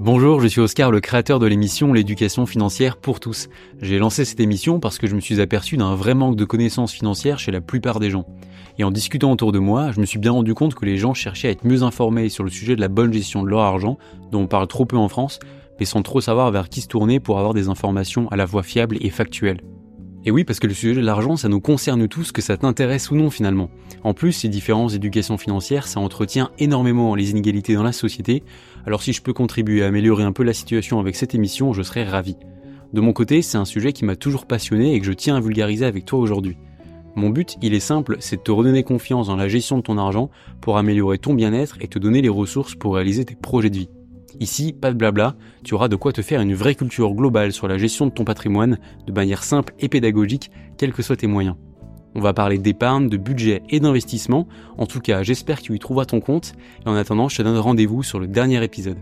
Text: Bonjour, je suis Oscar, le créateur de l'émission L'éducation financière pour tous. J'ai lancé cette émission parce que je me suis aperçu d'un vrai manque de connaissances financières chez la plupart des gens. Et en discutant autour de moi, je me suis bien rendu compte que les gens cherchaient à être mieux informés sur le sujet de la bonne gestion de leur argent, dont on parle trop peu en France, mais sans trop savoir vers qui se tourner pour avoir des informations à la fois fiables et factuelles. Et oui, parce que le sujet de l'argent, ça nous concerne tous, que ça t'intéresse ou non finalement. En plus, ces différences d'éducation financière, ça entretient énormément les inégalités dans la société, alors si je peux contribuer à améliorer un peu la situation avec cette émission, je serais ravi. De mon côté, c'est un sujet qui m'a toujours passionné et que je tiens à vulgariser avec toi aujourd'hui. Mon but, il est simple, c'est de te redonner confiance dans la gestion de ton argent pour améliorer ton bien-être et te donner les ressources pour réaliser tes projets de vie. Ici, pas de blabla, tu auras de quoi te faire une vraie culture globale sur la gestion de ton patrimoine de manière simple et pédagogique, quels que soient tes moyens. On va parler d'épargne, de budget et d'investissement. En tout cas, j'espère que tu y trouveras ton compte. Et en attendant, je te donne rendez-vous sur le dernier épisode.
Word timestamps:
Bonjour, 0.00 0.40
je 0.40 0.48
suis 0.48 0.60
Oscar, 0.60 0.90
le 0.90 1.00
créateur 1.00 1.38
de 1.38 1.46
l'émission 1.46 1.92
L'éducation 1.92 2.46
financière 2.46 2.96
pour 2.96 3.20
tous. 3.20 3.48
J'ai 3.80 3.98
lancé 3.98 4.24
cette 4.24 4.40
émission 4.40 4.80
parce 4.80 4.98
que 4.98 5.06
je 5.06 5.14
me 5.14 5.20
suis 5.20 5.40
aperçu 5.40 5.76
d'un 5.76 5.94
vrai 5.94 6.14
manque 6.14 6.34
de 6.34 6.46
connaissances 6.46 6.92
financières 6.92 7.38
chez 7.38 7.52
la 7.52 7.60
plupart 7.60 8.00
des 8.00 8.10
gens. 8.10 8.26
Et 8.78 8.84
en 8.84 8.90
discutant 8.90 9.30
autour 9.30 9.52
de 9.52 9.58
moi, 9.58 9.92
je 9.92 10.00
me 10.00 10.06
suis 10.06 10.18
bien 10.18 10.32
rendu 10.32 10.54
compte 10.54 10.74
que 10.74 10.86
les 10.86 10.96
gens 10.96 11.12
cherchaient 11.12 11.48
à 11.48 11.50
être 11.50 11.66
mieux 11.66 11.82
informés 11.82 12.30
sur 12.30 12.42
le 12.42 12.50
sujet 12.50 12.74
de 12.74 12.80
la 12.80 12.88
bonne 12.88 13.12
gestion 13.12 13.42
de 13.42 13.48
leur 13.48 13.60
argent, 13.60 13.98
dont 14.30 14.40
on 14.40 14.46
parle 14.46 14.66
trop 14.66 14.86
peu 14.86 14.96
en 14.96 15.08
France, 15.08 15.38
mais 15.78 15.84
sans 15.84 16.02
trop 16.02 16.22
savoir 16.22 16.50
vers 16.50 16.70
qui 16.70 16.80
se 16.80 16.88
tourner 16.88 17.20
pour 17.20 17.38
avoir 17.38 17.52
des 17.52 17.68
informations 17.68 18.28
à 18.30 18.36
la 18.36 18.46
fois 18.46 18.62
fiables 18.62 18.96
et 19.00 19.10
factuelles. 19.10 19.60
Et 20.24 20.30
oui, 20.30 20.44
parce 20.44 20.60
que 20.60 20.68
le 20.68 20.74
sujet 20.74 20.94
de 20.94 21.04
l'argent, 21.04 21.36
ça 21.36 21.48
nous 21.48 21.60
concerne 21.60 22.06
tous, 22.06 22.30
que 22.30 22.42
ça 22.42 22.56
t'intéresse 22.56 23.10
ou 23.10 23.16
non 23.16 23.28
finalement. 23.28 23.70
En 24.04 24.14
plus, 24.14 24.32
ces 24.32 24.48
différences 24.48 24.92
d'éducation 24.92 25.36
financière, 25.36 25.88
ça 25.88 25.98
entretient 25.98 26.50
énormément 26.58 27.16
les 27.16 27.30
inégalités 27.30 27.74
dans 27.74 27.82
la 27.82 27.92
société, 27.92 28.44
alors 28.86 29.02
si 29.02 29.12
je 29.12 29.22
peux 29.22 29.32
contribuer 29.32 29.82
à 29.82 29.88
améliorer 29.88 30.22
un 30.22 30.32
peu 30.32 30.44
la 30.44 30.52
situation 30.52 31.00
avec 31.00 31.16
cette 31.16 31.34
émission, 31.34 31.72
je 31.72 31.82
serais 31.82 32.04
ravi. 32.04 32.36
De 32.92 33.00
mon 33.00 33.12
côté, 33.12 33.42
c'est 33.42 33.58
un 33.58 33.64
sujet 33.64 33.92
qui 33.92 34.04
m'a 34.04 34.16
toujours 34.16 34.46
passionné 34.46 34.94
et 34.94 35.00
que 35.00 35.06
je 35.06 35.12
tiens 35.12 35.36
à 35.36 35.40
vulgariser 35.40 35.86
avec 35.86 36.04
toi 36.04 36.20
aujourd'hui. 36.20 36.56
Mon 37.16 37.30
but, 37.30 37.56
il 37.60 37.74
est 37.74 37.80
simple, 37.80 38.16
c'est 38.20 38.36
de 38.36 38.42
te 38.42 38.50
redonner 38.52 38.84
confiance 38.84 39.26
dans 39.26 39.36
la 39.36 39.48
gestion 39.48 39.76
de 39.76 39.82
ton 39.82 39.98
argent 39.98 40.30
pour 40.60 40.78
améliorer 40.78 41.18
ton 41.18 41.34
bien-être 41.34 41.78
et 41.80 41.88
te 41.88 41.98
donner 41.98 42.22
les 42.22 42.28
ressources 42.28 42.74
pour 42.74 42.94
réaliser 42.94 43.24
tes 43.24 43.34
projets 43.34 43.70
de 43.70 43.76
vie. 43.76 43.88
Ici, 44.40 44.72
pas 44.72 44.92
de 44.92 44.96
blabla, 44.96 45.34
tu 45.64 45.74
auras 45.74 45.88
de 45.88 45.96
quoi 45.96 46.12
te 46.12 46.22
faire 46.22 46.40
une 46.40 46.54
vraie 46.54 46.74
culture 46.74 47.14
globale 47.14 47.52
sur 47.52 47.68
la 47.68 47.78
gestion 47.78 48.06
de 48.06 48.12
ton 48.12 48.24
patrimoine 48.24 48.78
de 49.06 49.12
manière 49.12 49.44
simple 49.44 49.74
et 49.78 49.88
pédagogique, 49.88 50.50
quels 50.78 50.92
que 50.92 51.02
soient 51.02 51.16
tes 51.16 51.26
moyens. 51.26 51.56
On 52.14 52.20
va 52.20 52.34
parler 52.34 52.58
d'épargne, 52.58 53.08
de 53.08 53.16
budget 53.16 53.62
et 53.70 53.80
d'investissement. 53.80 54.46
En 54.76 54.86
tout 54.86 55.00
cas, 55.00 55.22
j'espère 55.22 55.58
que 55.58 55.64
tu 55.64 55.74
y 55.74 55.78
trouveras 55.78 56.04
ton 56.04 56.20
compte. 56.20 56.52
Et 56.84 56.88
en 56.88 56.94
attendant, 56.94 57.28
je 57.28 57.38
te 57.38 57.42
donne 57.42 57.56
rendez-vous 57.56 58.02
sur 58.02 58.18
le 58.18 58.26
dernier 58.26 58.62
épisode. 58.62 58.98